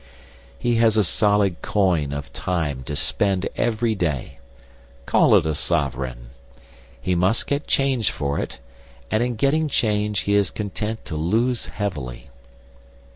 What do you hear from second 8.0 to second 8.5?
for